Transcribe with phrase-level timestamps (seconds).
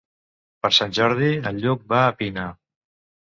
[0.63, 2.47] Per Sant Jordi en Lluc va a Pina.